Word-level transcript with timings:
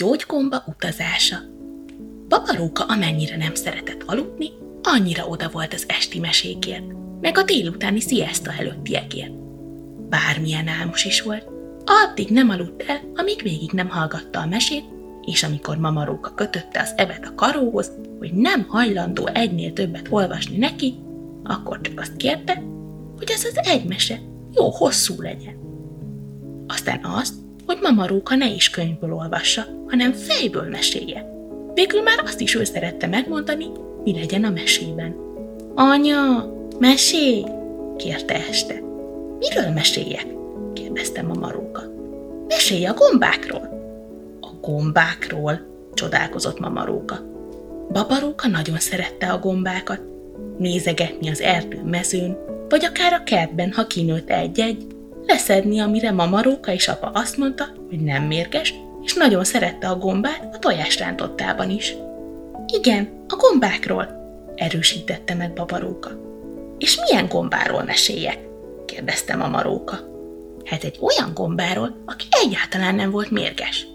gyógygomba 0.00 0.64
utazása 0.66 1.36
Babaróka 2.28 2.84
amennyire 2.84 3.36
nem 3.36 3.54
szeretett 3.54 4.02
aludni, 4.06 4.50
annyira 4.82 5.26
oda 5.26 5.48
volt 5.48 5.74
az 5.74 5.84
esti 5.88 6.18
mesékért, 6.18 6.84
meg 7.20 7.38
a 7.38 7.42
délutáni 7.42 8.00
sziaszta 8.00 8.52
előttiekért. 8.58 9.32
Bármilyen 10.08 10.68
álmos 10.68 11.04
is 11.04 11.22
volt, 11.22 11.46
addig 11.84 12.28
nem 12.28 12.50
aludt 12.50 12.82
el, 12.82 13.00
amíg 13.14 13.42
végig 13.42 13.70
nem 13.72 13.88
hallgatta 13.88 14.40
a 14.40 14.46
mesét, 14.46 14.84
és 15.22 15.42
amikor 15.42 15.76
mamaróka 15.76 16.34
kötötte 16.34 16.80
az 16.80 16.92
evet 16.96 17.26
a 17.26 17.34
karóhoz, 17.34 17.90
hogy 18.18 18.32
nem 18.32 18.64
hajlandó 18.68 19.26
egynél 19.26 19.72
többet 19.72 20.06
olvasni 20.10 20.56
neki, 20.56 20.94
akkor 21.44 21.80
csak 21.80 22.00
azt 22.00 22.16
kérte, 22.16 22.62
hogy 23.16 23.30
ez 23.30 23.44
az 23.44 23.58
egy 23.62 23.84
mese 23.84 24.20
jó 24.54 24.70
hosszú 24.70 25.20
legyen. 25.20 25.58
Aztán 26.66 27.04
azt, 27.04 27.34
hogy 27.70 27.78
mamaróka 27.82 28.34
ne 28.34 28.48
is 28.48 28.70
könyvből 28.70 29.12
olvassa, 29.12 29.66
hanem 29.88 30.12
fejből 30.12 30.68
mesélje. 30.68 31.26
Végül 31.74 32.02
már 32.02 32.18
azt 32.24 32.40
is 32.40 32.54
ő 32.54 32.64
szerette 32.64 33.06
megmondani, 33.06 33.66
mi 34.04 34.12
legyen 34.12 34.44
a 34.44 34.50
mesében. 34.50 35.16
Anya, 35.74 36.52
mesélj! 36.78 37.44
kérte 37.96 38.34
este. 38.48 38.74
Miről 39.38 39.72
meséljek? 39.74 40.26
kérdezte 40.72 41.22
mamaróka. 41.22 41.82
Mesélj 42.48 42.86
a 42.86 42.94
gombákról. 42.94 43.68
A 44.40 44.48
gombákról, 44.60 45.60
csodálkozott 45.94 46.60
mamaróka. 46.60 47.16
Babaróka 47.92 48.48
nagyon 48.48 48.78
szerette 48.78 49.32
a 49.32 49.38
gombákat. 49.38 50.00
Nézegetni 50.58 51.30
az 51.30 51.40
erdő 51.40 51.82
mezőn, 51.84 52.36
vagy 52.68 52.84
akár 52.84 53.12
a 53.12 53.22
kertben, 53.22 53.72
ha 53.72 53.86
kinőtt 53.86 54.30
egy-egy, 54.30 54.86
leszedni, 55.26 55.78
amire 55.78 56.12
mamaróka 56.12 56.72
és 56.72 56.88
apa 56.88 57.10
azt 57.14 57.36
mondta, 57.36 57.64
hogy 57.88 58.00
nem 58.00 58.22
mérges, 58.22 58.74
és 59.02 59.14
nagyon 59.14 59.44
szerette 59.44 59.88
a 59.88 59.98
gombát 59.98 60.54
a 60.54 60.58
tojásrántottában 60.58 61.70
is. 61.70 61.94
Igen, 62.66 63.24
a 63.28 63.36
gombákról, 63.36 64.06
erősítette 64.56 65.34
meg 65.34 65.52
babaróka. 65.52 66.10
És 66.78 67.00
milyen 67.00 67.28
gombáról 67.28 67.82
meséljek? 67.82 68.38
kérdezte 68.86 69.36
mamaróka. 69.36 69.98
Hát 70.64 70.84
egy 70.84 70.98
olyan 71.00 71.34
gombáról, 71.34 72.02
aki 72.06 72.26
egyáltalán 72.30 72.94
nem 72.94 73.10
volt 73.10 73.30
mérges. 73.30 73.86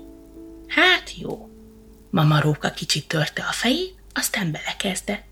Hát 0.67 1.11
jó. 1.17 1.49
Mamaróka 2.09 2.69
kicsit 2.69 3.07
törte 3.07 3.45
a 3.49 3.51
fejét, 3.51 3.95
aztán 4.13 4.51
belekezdett. 4.51 5.23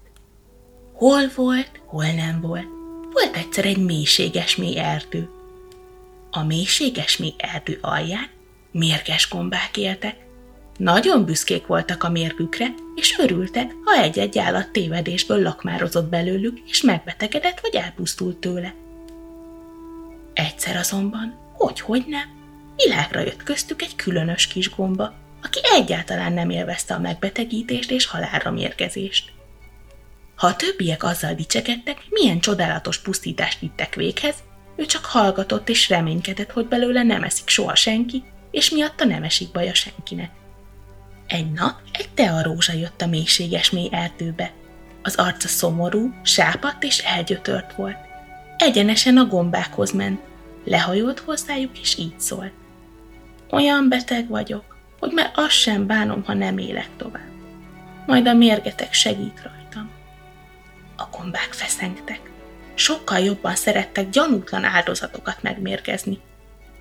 Hol 0.93 1.21
volt, 1.35 1.69
hol 1.85 2.05
nem 2.05 2.41
volt. 2.41 2.67
Volt 3.13 3.35
egyszer 3.35 3.65
egy 3.65 3.83
mélységes 3.85 4.55
mély 4.55 4.79
erdő. 4.79 5.29
A 6.35 6.43
mélységes 6.43 7.17
mély 7.17 7.33
erdő 7.37 7.77
alján 7.81 8.27
mérges 8.71 9.29
gombák 9.29 9.77
éltek. 9.77 10.15
Nagyon 10.77 11.25
büszkék 11.25 11.65
voltak 11.65 12.03
a 12.03 12.09
mérgükre, 12.09 12.65
és 12.95 13.17
örültek, 13.17 13.71
ha 13.83 14.01
egy-egy 14.01 14.37
állat 14.37 14.71
tévedésből 14.71 15.41
lakmározott 15.41 16.09
belőlük, 16.09 16.59
és 16.65 16.81
megbetegedett 16.81 17.59
vagy 17.59 17.75
elpusztult 17.75 18.37
tőle. 18.37 18.73
Egyszer 20.33 20.75
azonban, 20.75 21.53
hogy-hogy 21.53 22.03
nem, 22.07 22.27
világra 22.75 23.19
jött 23.19 23.43
köztük 23.43 23.81
egy 23.81 23.95
különös 23.95 24.47
kis 24.47 24.75
gomba, 24.75 25.13
aki 25.43 25.59
egyáltalán 25.63 26.33
nem 26.33 26.49
élvezte 26.49 26.93
a 26.93 26.99
megbetegítést 26.99 27.91
és 27.91 28.05
halálra 28.05 28.51
mérgezést. 28.51 29.31
Ha 30.35 30.47
a 30.47 30.55
többiek 30.55 31.03
azzal 31.03 31.33
dicsekedtek, 31.33 31.97
milyen 32.09 32.39
csodálatos 32.39 32.99
pusztítást 32.99 33.59
vittek 33.59 33.95
véghez, 33.95 34.35
ő 34.75 34.85
csak 34.85 35.05
hallgatott 35.05 35.69
és 35.69 35.89
reménykedett, 35.89 36.51
hogy 36.51 36.67
belőle 36.67 37.03
nem 37.03 37.23
eszik 37.23 37.49
soha 37.49 37.75
senki, 37.75 38.23
és 38.51 38.69
miatta 38.69 39.05
nem 39.05 39.23
esik 39.23 39.51
baja 39.51 39.73
senkinek. 39.73 40.31
Egy 41.27 41.51
nap 41.51 41.79
egy 41.91 42.09
tearózsa 42.13 42.73
jött 42.73 43.01
a 43.01 43.07
mélységes 43.07 43.69
mély 43.69 43.89
erdőbe. 43.91 44.51
Az 45.01 45.15
arca 45.15 45.47
szomorú, 45.47 46.13
sápadt 46.23 46.83
és 46.83 46.97
elgyötört 46.99 47.75
volt. 47.75 47.97
Egyenesen 48.57 49.17
a 49.17 49.25
gombákhoz 49.25 49.91
ment, 49.91 50.21
lehajolt 50.65 51.19
hozzájuk 51.19 51.79
és 51.79 51.97
így 51.97 52.19
szólt. 52.19 52.51
Olyan 53.49 53.89
beteg 53.89 54.27
vagyok, 54.27 54.77
hogy 54.99 55.11
már 55.11 55.31
azt 55.35 55.51
sem 55.51 55.87
bánom, 55.87 56.23
ha 56.23 56.33
nem 56.33 56.57
élek 56.57 56.89
tovább. 56.97 57.31
Majd 58.05 58.27
a 58.27 58.33
mérgetek 58.33 58.93
segít 58.93 59.41
rajtam. 59.43 59.89
A 60.97 61.03
gombák 61.17 61.53
feszengtek. 61.53 62.32
Sokkal 62.75 63.19
jobban 63.19 63.55
szerettek 63.55 64.09
gyanútlan 64.09 64.63
áldozatokat 64.63 65.41
megmérgezni, 65.41 66.19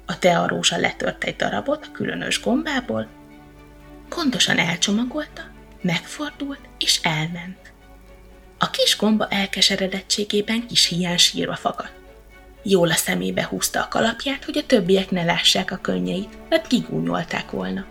a 0.07 0.19
tearózsa 0.19 0.77
letört 0.77 1.25
egy 1.25 1.37
darabot 1.37 1.87
a 1.87 1.93
különös 1.93 2.41
gombából, 2.41 3.09
gondosan 4.09 4.59
elcsomagolta, 4.59 5.43
megfordult 5.81 6.61
és 6.79 7.01
elment. 7.03 7.73
A 8.59 8.71
kis 8.71 8.97
gomba 8.97 9.29
elkeseredettségében 9.29 10.67
kis 10.67 10.87
hián 10.87 11.17
sírva 11.17 11.57
fakadt. 11.57 12.01
Jól 12.63 12.91
a 12.91 12.95
szemébe 12.95 13.45
húzta 13.45 13.81
a 13.83 13.89
kalapját, 13.89 14.45
hogy 14.45 14.59
a 14.59 14.67
többiek 14.67 15.11
ne 15.11 15.25
lássák 15.25 15.71
a 15.71 15.77
könnyeit, 15.77 16.49
mert 16.49 16.67
kigúnyolták 16.67 17.51
volna. 17.51 17.85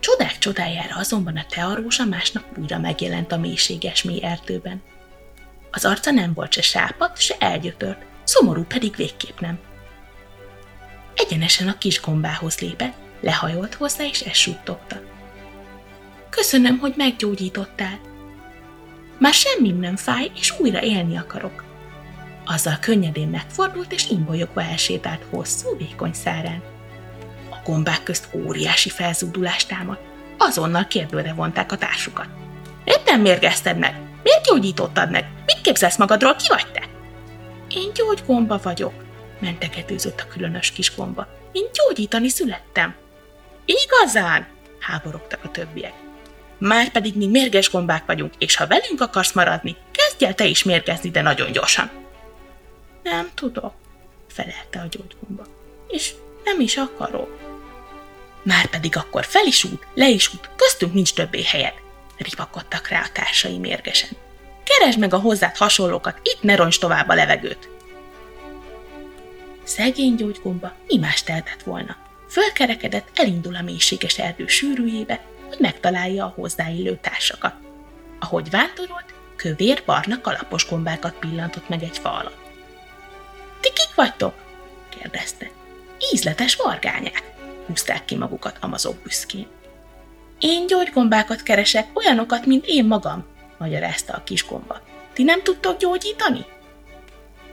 Csodák 0.00 0.38
csodájára 0.38 0.96
azonban 0.96 1.36
a 1.36 1.46
tearózsa 1.48 2.04
másnap 2.04 2.44
újra 2.58 2.78
megjelent 2.78 3.32
a 3.32 3.36
mélységes 3.36 4.02
mély 4.02 4.24
erdőben. 4.24 4.82
Az 5.70 5.84
arca 5.84 6.10
nem 6.10 6.32
volt 6.34 6.52
se 6.52 6.62
sápat, 6.62 7.20
se 7.20 7.34
elgyötört, 7.38 8.04
szomorú 8.24 8.64
pedig 8.64 8.96
végképp 8.96 9.40
nem 9.40 9.58
egyenesen 11.18 11.68
a 11.68 11.78
kis 11.78 12.00
gombához 12.00 12.58
lépett, 12.58 12.94
lehajolt 13.20 13.74
hozzá, 13.74 14.04
és 14.04 14.20
ezt 14.20 14.34
suttogta. 14.34 15.00
Köszönöm, 16.30 16.78
hogy 16.78 16.94
meggyógyítottál. 16.96 18.00
Már 19.18 19.32
semmi 19.32 19.70
nem 19.70 19.96
fáj, 19.96 20.30
és 20.34 20.58
újra 20.58 20.82
élni 20.82 21.16
akarok. 21.16 21.64
Azzal 22.46 22.78
könnyedén 22.80 23.28
megfordult, 23.28 23.92
és 23.92 24.10
imbolyogva 24.10 24.62
elsétált 24.62 25.24
hosszú, 25.30 25.76
vékony 25.76 26.12
szárán. 26.12 26.62
A 27.50 27.56
gombák 27.64 28.02
közt 28.02 28.28
óriási 28.32 28.88
felzúdulást 28.88 29.68
támadt. 29.68 30.02
Azonnal 30.38 30.86
kérdőre 30.86 31.32
vonták 31.32 31.72
a 31.72 31.76
társukat. 31.76 32.28
Nem 33.04 33.20
mérgezted 33.20 33.78
meg? 33.78 34.07
Miért 34.22 34.44
gyógyítottad 34.44 35.10
meg? 35.10 35.28
Mit 35.46 35.60
képzelsz 35.60 35.96
magadról? 35.96 36.34
Ki 36.34 36.46
vagy 36.48 36.72
te? 36.72 36.82
Én 37.68 37.92
gyógygomba 37.94 38.60
vagyok, 38.62 38.92
mentegetőzött 39.40 40.20
a 40.20 40.28
különös 40.28 40.70
kis 40.70 40.96
gomba. 40.96 41.26
Én 41.52 41.66
gyógyítani 41.72 42.28
születtem. 42.28 42.94
Igazán? 43.64 44.46
háborogtak 44.78 45.44
a 45.44 45.50
többiek. 45.50 45.92
Már 46.58 46.90
pedig 46.90 47.16
mi 47.16 47.26
mérges 47.26 47.70
gombák 47.70 48.06
vagyunk, 48.06 48.34
és 48.38 48.56
ha 48.56 48.66
velünk 48.66 49.00
akarsz 49.00 49.32
maradni, 49.32 49.76
kezdj 49.90 50.24
el 50.24 50.34
te 50.34 50.44
is 50.44 50.62
mérgezni, 50.62 51.10
de 51.10 51.22
nagyon 51.22 51.52
gyorsan. 51.52 51.90
Nem 53.02 53.30
tudok, 53.34 53.74
felelte 54.28 54.80
a 54.80 54.86
gyógygomba. 54.90 55.46
És 55.88 56.14
nem 56.44 56.60
is 56.60 56.76
akarok. 56.76 57.38
Már 58.42 58.66
pedig 58.66 58.96
akkor 58.96 59.24
fel 59.24 59.46
is 59.46 59.64
út, 59.64 59.86
le 59.94 60.08
is 60.08 60.34
út, 60.34 60.50
köztünk 60.56 60.92
nincs 60.92 61.14
többé 61.14 61.42
helyed, 61.42 61.74
ripakodtak 62.18 62.88
rá 62.88 63.00
a 63.00 63.12
társai 63.12 63.58
mérgesen. 63.58 64.10
Keresd 64.64 64.98
meg 64.98 65.14
a 65.14 65.18
hozzád 65.18 65.56
hasonlókat, 65.56 66.20
itt 66.22 66.42
ne 66.42 66.56
roncs 66.56 66.78
tovább 66.80 67.08
a 67.08 67.14
levegőt. 67.14 67.68
Szegény 69.64 70.14
gyógygomba 70.14 70.72
mi 70.86 70.96
más 70.96 71.22
tehetett 71.22 71.62
volna. 71.62 71.96
Fölkerekedett, 72.28 73.08
elindul 73.14 73.56
a 73.56 73.62
mélységes 73.62 74.18
erdő 74.18 74.46
sűrűjébe, 74.46 75.20
hogy 75.48 75.58
megtalálja 75.60 76.24
a 76.24 76.32
hozzáillő 76.36 76.98
társakat. 77.00 77.54
Ahogy 78.18 78.50
vándorolt, 78.50 79.14
kövér-barna 79.36 80.20
kalapos 80.20 80.68
gombákat 80.68 81.14
pillantott 81.14 81.68
meg 81.68 81.82
egy 81.82 81.98
fa 81.98 82.12
alatt. 82.12 82.46
Ti 83.60 83.68
kik 83.68 83.94
vagytok? 83.94 84.34
kérdezte. 84.88 85.50
Ízletes 86.12 86.56
vargányák, 86.56 87.22
húzták 87.66 88.04
ki 88.04 88.16
magukat 88.16 88.56
amazok 88.60 89.02
büszkén. 89.02 89.46
Én 90.38 90.66
gyógygombákat 90.66 91.42
keresek, 91.42 91.86
olyanokat, 91.94 92.46
mint 92.46 92.66
én 92.66 92.84
magam, 92.84 93.26
magyarázta 93.58 94.12
a 94.12 94.22
kis 94.24 94.46
gomba. 94.46 94.80
Ti 95.12 95.22
nem 95.22 95.42
tudtok 95.42 95.78
gyógyítani? 95.78 96.44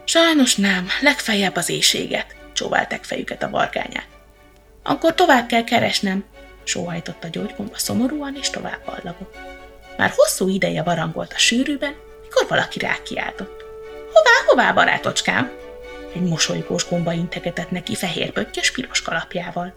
Sajnos 0.03 0.55
nem, 0.55 0.87
legfeljebb 1.01 1.55
az 1.55 1.69
éjséget, 1.69 2.35
csóválták 2.53 3.03
fejüket 3.03 3.43
a 3.43 3.49
vargányák. 3.49 4.07
Akkor 4.83 5.15
tovább 5.15 5.47
kell 5.47 5.63
keresnem, 5.63 6.23
sóhajtott 6.63 7.23
a 7.23 7.27
gyógygomba 7.27 7.77
szomorúan, 7.77 8.35
és 8.35 8.49
tovább 8.49 8.79
ballagott. 8.85 9.35
Már 9.97 10.13
hosszú 10.15 10.49
ideje 10.49 10.83
barangolt 10.83 11.33
a 11.33 11.37
sűrűben, 11.37 11.95
mikor 12.21 12.47
valaki 12.47 12.79
rákiáltott. 12.79 13.63
Hová, 14.13 14.45
hová, 14.45 14.73
barátocskám? 14.73 15.51
Egy 16.15 16.21
mosolygós 16.21 16.89
gomba 16.89 17.11
integetett 17.11 17.71
neki 17.71 17.95
fehér 17.95 18.31
pöttyös 18.31 18.71
piros 18.71 19.01
kalapjával. 19.01 19.73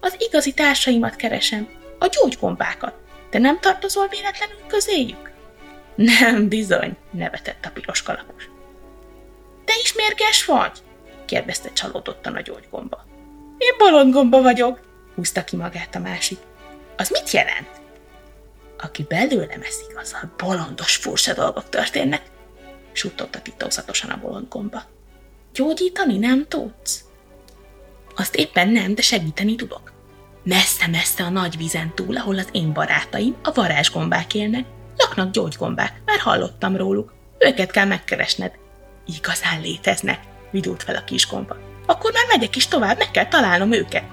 Az 0.00 0.16
igazi 0.18 0.52
társaimat 0.52 1.16
keresem, 1.16 1.68
a 1.98 2.06
gyógygombákat. 2.06 2.94
Te 3.30 3.38
nem 3.38 3.60
tartozol 3.60 4.08
véletlenül 4.08 4.66
közéjük? 4.66 5.30
Nem, 5.94 6.48
bizony, 6.48 6.96
nevetett 7.10 7.64
a 7.64 7.70
piros 7.70 8.02
kalapos. 8.02 8.50
Te 9.64 9.72
is 9.82 9.94
mérges 9.94 10.44
vagy? 10.44 10.82
kérdezte 11.24 11.72
csalódottan 11.72 12.34
a 12.34 12.40
gyógygomba. 12.40 13.04
Én 13.58 13.74
bolondgomba 13.78 14.42
vagyok, 14.42 14.80
húzta 15.14 15.44
ki 15.44 15.56
magát 15.56 15.94
a 15.94 15.98
másik. 15.98 16.38
Az 16.96 17.10
mit 17.10 17.30
jelent? 17.30 17.68
Aki 18.78 19.02
belőle 19.02 19.58
eszik, 19.62 19.98
azzal 19.98 20.32
bolondos 20.36 20.96
furcsa 20.96 21.34
dolgok 21.34 21.68
történnek, 21.68 22.22
suttogta 22.92 23.42
titokzatosan 23.42 24.10
a 24.10 24.20
bolond 24.20 24.48
gomba. 24.48 24.82
Gyógyítani 25.52 26.18
nem 26.18 26.46
tudsz? 26.48 27.04
Azt 28.16 28.36
éppen 28.36 28.68
nem, 28.68 28.94
de 28.94 29.02
segíteni 29.02 29.54
tudok. 29.54 29.92
Messze-messze 30.48 31.24
a 31.24 31.28
nagy 31.28 31.56
vízen 31.56 31.94
túl, 31.94 32.16
ahol 32.16 32.38
az 32.38 32.48
én 32.52 32.72
barátaim, 32.72 33.36
a 33.42 33.52
varázsgombák 33.54 34.34
élnek, 34.34 34.64
laknak 34.96 35.30
gyógygombák, 35.30 36.02
már 36.04 36.18
hallottam 36.18 36.76
róluk. 36.76 37.12
Őket 37.38 37.70
kell 37.70 37.84
megkeresned. 37.84 38.52
Igazán 39.06 39.60
léteznek, 39.60 40.20
vidult 40.50 40.82
fel 40.82 40.96
a 40.96 41.04
kisgomba. 41.04 41.56
Akkor 41.86 42.12
már 42.12 42.24
megyek 42.28 42.56
is 42.56 42.66
tovább, 42.66 42.98
meg 42.98 43.10
kell 43.10 43.26
találnom 43.26 43.72
őket. 43.72 44.04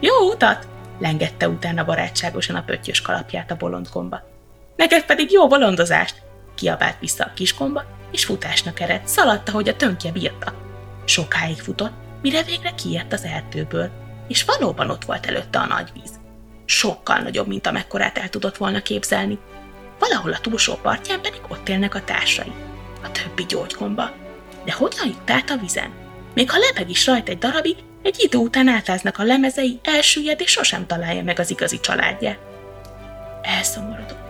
Jó 0.00 0.14
utat! 0.30 0.68
lengette 0.98 1.48
utána 1.48 1.84
barátságosan 1.84 2.56
a 2.56 2.62
pöttyös 2.62 3.00
kalapját 3.00 3.50
a 3.50 3.56
bolondgomba. 3.56 4.22
Neked 4.76 5.04
pedig 5.04 5.30
jó 5.32 5.46
bolondozást! 5.46 6.22
kiabált 6.54 6.98
vissza 7.00 7.24
a 7.24 7.32
kisgomba, 7.34 7.84
és 8.10 8.24
futásnak 8.24 8.80
eredt, 8.80 9.08
szaladta, 9.08 9.52
hogy 9.52 9.68
a 9.68 9.76
tönkje 9.76 10.12
bírta. 10.12 10.54
Sokáig 11.04 11.60
futott, 11.60 11.94
mire 12.22 12.42
végre 12.42 12.70
kiért 12.70 13.12
az 13.12 13.24
erdőből, 13.24 14.06
és 14.28 14.44
valóban 14.44 14.90
ott 14.90 15.04
volt 15.04 15.26
előtte 15.26 15.58
a 15.58 15.66
nagy 15.66 15.90
víz. 15.94 16.20
Sokkal 16.64 17.18
nagyobb, 17.18 17.46
mint 17.46 17.66
amekkorát 17.66 18.18
el 18.18 18.28
tudott 18.28 18.56
volna 18.56 18.82
képzelni. 18.82 19.38
Valahol 19.98 20.32
a 20.32 20.40
túlsó 20.40 20.74
partján 20.74 21.20
pedig 21.20 21.40
ott 21.48 21.68
élnek 21.68 21.94
a 21.94 22.04
társai, 22.04 22.52
a 23.02 23.10
többi 23.10 23.44
gyógygomba. 23.44 24.10
De 24.64 24.72
hogyan 24.72 25.06
jut 25.06 25.30
át 25.30 25.50
a 25.50 25.56
vizen? 25.56 25.90
Még 26.34 26.50
ha 26.50 26.58
lebeg 26.58 26.90
is 26.90 27.06
rajta 27.06 27.30
egy 27.30 27.38
darabig, 27.38 27.76
egy 28.02 28.16
idő 28.18 28.38
után 28.38 28.68
átáznak 28.68 29.18
a 29.18 29.22
lemezei, 29.22 29.80
elsüllyed 29.82 30.40
és 30.40 30.50
sosem 30.50 30.86
találja 30.86 31.22
meg 31.22 31.38
az 31.38 31.50
igazi 31.50 31.80
családját. 31.80 32.38
Elszomorodott. 33.42 34.26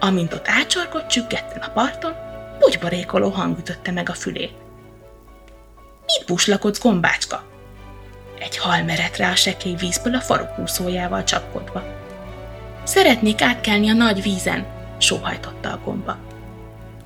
Amint 0.00 0.32
ott 0.32 0.48
ácsorgott 0.48 1.06
csüggetten 1.06 1.62
a 1.62 1.70
parton, 1.70 2.14
bugybarékoló 2.58 3.28
hang 3.28 3.58
ütötte 3.58 3.90
meg 3.90 4.08
a 4.08 4.14
fülét. 4.14 4.54
Mit 6.06 6.26
buslakodsz, 6.26 6.80
gombácska? 6.80 7.44
Egy 8.38 8.56
hal 8.56 8.82
merett 8.82 9.16
rá 9.16 9.30
a 9.30 9.34
sekély 9.34 9.74
vízből 9.74 10.14
a 10.14 10.20
farokúszójával 10.20 11.24
csapkodva. 11.24 11.82
Szeretnék 12.84 13.42
átkelni 13.42 13.88
a 13.88 13.92
nagy 13.92 14.22
vízen, 14.22 14.66
sóhajtotta 14.98 15.68
a 15.68 15.80
gomba. 15.84 16.16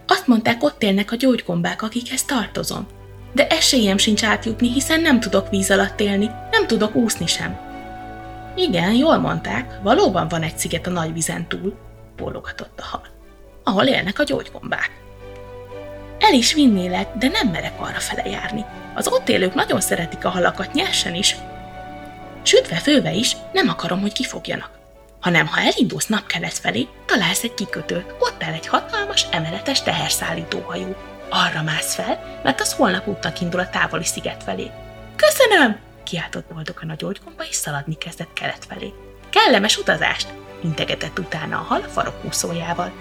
Azt 0.07 0.27
mondták, 0.27 0.63
ott 0.63 0.83
élnek 0.83 1.13
a 1.13 1.17
gyógygombák, 1.17 1.83
akikhez 1.83 2.25
tartozom. 2.25 2.87
De 3.33 3.47
esélyem 3.47 3.99
sincs 3.99 4.25
átjutni, 4.25 4.73
hiszen 4.73 5.01
nem 5.01 5.21
tudok 5.21 5.51
víz 5.51 5.71
alatt 5.71 6.01
élni, 6.01 6.31
nem 6.51 6.67
tudok 6.67 6.95
úszni 6.95 7.27
sem. 7.27 7.59
Igen, 8.57 8.93
jól 8.93 9.19
mondták, 9.19 9.79
valóban 9.83 10.29
van 10.29 10.43
egy 10.43 10.59
sziget 10.59 10.87
a 10.87 10.91
nagy 10.91 11.13
vízen 11.13 11.49
túl, 11.49 11.79
bólogatott 12.17 12.81
a 12.81 12.85
hal, 12.85 13.07
ahol 13.65 13.85
élnek 13.85 14.19
a 14.19 14.25
gyógygombák. 14.25 14.91
El 16.21 16.35
is 16.35 16.53
vinnélek, 16.53 17.09
de 17.15 17.29
nem 17.29 17.49
merek 17.49 17.73
arra 17.77 18.01
fele 18.01 18.29
járni. 18.29 18.65
Az 18.95 19.09
ott 19.09 19.29
élők 19.29 19.55
nagyon 19.55 19.81
szeretik 19.81 20.25
a 20.25 20.29
halakat 20.29 20.73
nyersen 20.73 21.15
is. 21.15 21.37
Sütve 22.43 22.77
főve 22.77 23.13
is, 23.13 23.37
nem 23.53 23.69
akarom, 23.69 24.01
hogy 24.01 24.13
kifogjanak. 24.13 24.71
Hanem 25.21 25.47
ha 25.47 25.61
elindulsz 25.61 26.07
napkelet 26.07 26.53
felé, 26.53 26.89
találsz 27.07 27.43
egy 27.43 27.55
kikötőt, 27.55 28.15
ott 28.19 28.43
áll 28.43 28.53
egy 28.53 28.67
hatalmas, 28.67 29.27
emeletes 29.31 29.83
teherszállítóhajó. 29.83 30.97
Arra 31.31 31.63
mász 31.63 31.95
fel, 31.95 32.41
mert 32.43 32.61
az 32.61 32.73
holnap 32.73 33.07
útnak 33.09 33.41
indul 33.41 33.61
a 33.61 33.69
távoli 33.69 34.05
sziget 34.05 34.43
felé. 34.43 34.71
Köszönöm! 35.17 35.79
kiáltott 36.05 36.53
boldogan 36.53 36.91
a 36.91 36.95
gyógygomba, 36.95 37.43
és 37.51 37.55
szaladni 37.55 37.95
kezdett 37.99 38.33
kelet 38.33 38.65
felé. 38.69 38.93
Kellemes 39.31 39.79
utazást! 39.79 40.29
integetett 40.63 41.19
utána 41.19 41.57
a 41.57 41.65
hal 41.69 41.81
farokúszójával. 41.81 42.93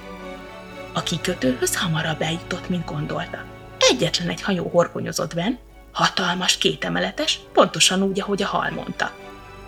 A 0.93 1.03
kikötőhöz 1.03 1.77
hamarabb 1.77 2.21
eljutott, 2.21 2.69
mint 2.69 2.85
gondolta. 2.85 3.43
Egyetlen 3.79 4.29
egy 4.29 4.41
hajó 4.41 4.69
horgonyozott 4.69 5.35
benn, 5.35 5.53
hatalmas, 5.91 6.57
kétemeletes, 6.57 7.39
pontosan 7.53 8.01
úgy, 8.01 8.21
ahogy 8.21 8.43
a 8.43 8.47
hal 8.47 8.69
mondta. 8.69 9.11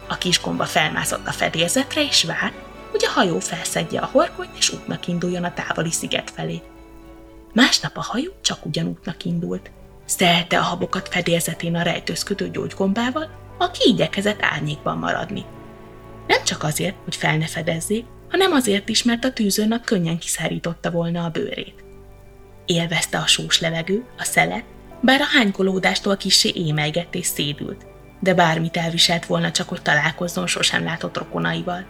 A 0.07 0.17
kisgomba 0.17 0.65
felmászott 0.65 1.27
a 1.27 1.31
fedélzetre, 1.31 2.03
és 2.03 2.23
várt, 2.23 2.53
hogy 2.91 3.05
a 3.05 3.11
hajó 3.11 3.39
felszedje 3.39 3.99
a 3.99 4.09
horgonyt, 4.11 4.57
és 4.57 4.69
útnak 4.69 5.07
induljon 5.07 5.43
a 5.43 5.53
távoli 5.53 5.91
sziget 5.91 6.31
felé. 6.35 6.61
Másnap 7.53 7.97
a 7.97 8.01
hajó 8.01 8.31
csak 8.41 8.65
ugyanútnak 8.65 9.23
indult. 9.23 9.71
Szelte 10.05 10.59
a 10.59 10.63
habokat 10.63 11.07
fedélzetén 11.07 11.75
a 11.75 11.81
rejtőzködő 11.81 12.49
gyógygombával, 12.49 13.29
aki 13.57 13.89
igyekezett 13.89 14.41
árnyékban 14.41 14.97
maradni. 14.97 15.45
Nem 16.27 16.43
csak 16.43 16.63
azért, 16.63 16.95
hogy 17.03 17.15
fel 17.15 17.37
ne 17.37 17.47
fedezzék, 17.47 18.05
hanem 18.31 18.51
azért 18.51 18.89
is, 18.89 19.03
mert 19.03 19.25
a 19.25 19.33
tűzőnap 19.33 19.85
könnyen 19.85 20.17
kiszárította 20.17 20.91
volna 20.91 21.23
a 21.23 21.29
bőrét. 21.29 21.83
Élvezte 22.65 23.17
a 23.17 23.27
sós 23.27 23.59
levegő, 23.59 24.05
a 24.17 24.23
szelet, 24.23 24.63
bár 25.01 25.21
a 25.21 25.37
hánykolódástól 25.37 26.17
kissé 26.17 26.51
émelgett 26.55 27.15
és 27.15 27.25
szédült, 27.25 27.85
de 28.19 28.33
bármit 28.33 28.77
elviselt 28.77 29.25
volna 29.25 29.51
csak, 29.51 29.69
hogy 29.69 29.81
találkozzon 29.81 30.47
sosem 30.47 30.83
látott 30.83 31.17
rokonaival. 31.17 31.85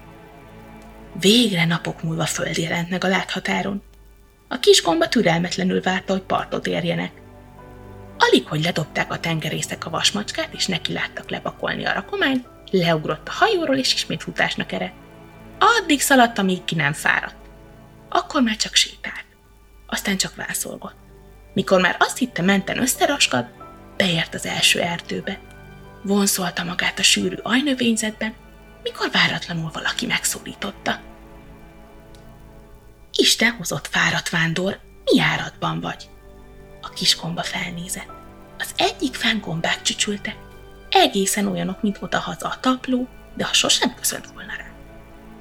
Végre 1.20 1.66
napok 1.66 2.04
múlva 2.04 2.26
föld 2.26 2.58
jelent 2.58 2.90
meg 2.90 3.04
a 3.04 3.08
láthatáron. 3.08 3.82
A 4.48 4.60
kis 4.60 4.82
gomba 4.82 5.08
türelmetlenül 5.08 5.82
várta, 5.82 6.14
hogy 6.14 6.22
partot 6.22 6.68
érjenek. 6.68 7.12
Alig, 8.18 8.48
hogy 8.48 8.64
ledobták 8.64 9.12
a 9.12 9.20
tengerészek 9.20 9.86
a 9.86 9.90
vasmacskát, 9.90 10.54
és 10.54 10.66
neki 10.66 10.94
láttak 10.94 11.30
lepakolni 11.30 11.86
a 11.86 11.94
rakományt, 11.94 12.48
leugrott 12.72 13.28
a 13.28 13.32
hajóról, 13.32 13.76
és 13.76 13.94
ismét 13.94 14.24
futásnak 14.24 14.72
eredt. 14.72 14.94
Addig 15.64 16.02
szaladt, 16.02 16.38
amíg 16.38 16.64
ki 16.66 16.76
nem 16.76 16.94
fáradt. 16.94 17.50
Akkor 18.10 18.42
már 18.42 18.56
csak 18.56 18.76
sétált. 18.76 19.26
Aztán 19.88 20.18
csak 20.18 20.36
vászolgott. 20.36 20.96
Mikor 21.54 21.82
már 21.82 21.96
azt 22.00 22.18
hitte 22.18 22.42
menten 22.42 22.82
összeraskad, 22.82 23.46
beért 23.98 24.34
az 24.34 24.46
első 24.46 24.80
erdőbe. 24.82 25.40
Vonszolta 26.04 26.64
magát 26.64 27.00
a 27.00 27.04
sűrű 27.04 27.36
ajnövényzetben, 27.42 28.34
mikor 28.84 29.12
váratlanul 29.12 29.72
valaki 29.74 30.06
megszólította. 30.06 31.00
Isten 33.14 33.52
hozott 33.52 33.88
fáradt 33.88 34.30
vándor, 34.30 34.80
mi 35.04 35.20
áradban 35.20 35.80
vagy? 35.80 36.10
A 36.82 36.90
kiskomba 36.90 37.44
felnézett. 37.44 38.12
Az 38.58 38.74
egyik 38.78 39.16
fángombák 39.16 39.82
csücsültek, 39.82 40.38
egészen 40.90 41.48
olyanok, 41.48 41.82
mint 41.82 41.98
odahaza 42.00 42.48
a 42.48 42.60
tapló, 42.60 43.08
de 43.36 43.46
ha 43.46 43.54
sosem 43.54 43.96
köszönt 43.96 44.28
volna 44.28 44.54
rá. 44.58 44.71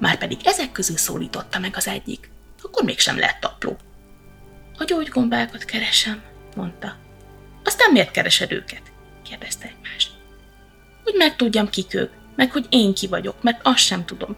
Márpedig 0.01 0.37
ezek 0.43 0.71
közül 0.71 0.97
szólította 0.97 1.59
meg 1.59 1.75
az 1.75 1.87
egyik, 1.87 2.29
akkor 2.61 2.83
mégsem 2.83 3.19
lett 3.19 3.39
tapló. 3.39 3.77
A 4.77 4.83
gyógygombákat 4.83 5.65
keresem, 5.65 6.21
mondta. 6.55 6.95
Aztán 7.63 7.91
miért 7.91 8.11
keresed 8.11 8.51
őket? 8.51 8.81
kérdezte 9.23 9.65
egymást. 9.65 10.11
Hogy 11.03 11.13
megtudjam, 11.17 11.69
kik 11.69 11.93
ők, 11.93 12.11
meg 12.35 12.51
hogy 12.51 12.65
én 12.69 12.93
ki 12.93 13.07
vagyok, 13.07 13.43
mert 13.43 13.59
azt 13.63 13.77
sem 13.77 14.05
tudom. 14.05 14.35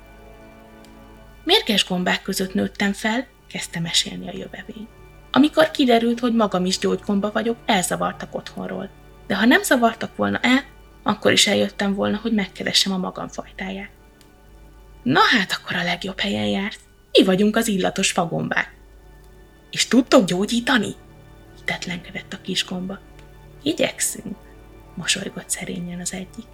Mérges 1.43 1.85
gombák 1.85 2.21
között 2.21 2.53
nőttem 2.53 2.93
fel, 2.93 3.27
kezdte 3.47 3.79
mesélni 3.79 4.27
a 4.27 4.37
jövevény. 4.37 4.87
Amikor 5.31 5.71
kiderült, 5.71 6.19
hogy 6.19 6.33
magam 6.33 6.65
is 6.65 6.77
gyógygomba 6.77 7.31
vagyok, 7.31 7.57
elzavartak 7.65 8.35
otthonról. 8.35 8.89
De 9.27 9.35
ha 9.35 9.45
nem 9.45 9.63
zavartak 9.63 10.15
volna 10.15 10.39
el, 10.39 10.63
akkor 11.03 11.31
is 11.31 11.47
eljöttem 11.47 11.93
volna, 11.93 12.19
hogy 12.21 12.33
megkeressem 12.33 12.93
a 12.93 12.97
magam 12.97 13.27
fajtáját. 13.27 13.89
Na 15.03 15.19
hát 15.19 15.51
akkor 15.51 15.75
a 15.75 15.83
legjobb 15.83 16.19
helyen 16.19 16.47
jársz. 16.47 16.79
Mi 17.11 17.23
vagyunk 17.23 17.55
az 17.55 17.67
illatos 17.67 18.11
fagombák. 18.11 18.75
És 19.71 19.87
tudtok 19.87 20.25
gyógyítani? 20.25 20.95
Hitetlenkedett 21.57 22.33
a 22.33 22.41
kisgomba. 22.41 22.99
Igyekszünk, 23.61 24.37
mosolygott 24.95 25.49
szerényen 25.49 25.99
az 25.99 26.13
egyik. 26.13 26.45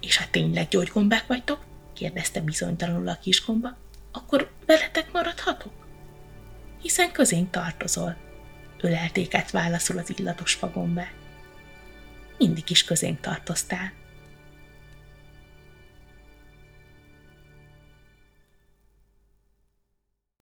És 0.00 0.16
ha 0.16 0.24
tényleg 0.30 0.68
gyógygombák 0.68 1.26
vagytok? 1.26 1.64
kérdezte 1.94 2.40
bizonytalanul 2.40 3.08
a 3.08 3.18
kisgomba. 3.22 3.76
Akkor 4.12 4.50
veletek 4.66 5.12
maradhatok? 5.12 5.72
Hiszen 6.82 7.12
közénk 7.12 7.50
tartozol, 7.50 8.16
ölelték 8.80 9.34
át 9.34 9.50
válaszul 9.50 9.98
az 9.98 10.12
illatos 10.16 10.54
fagombák. 10.54 11.14
Mindig 12.38 12.70
is 12.70 12.84
közénk 12.84 13.20
tartoztál, 13.20 13.92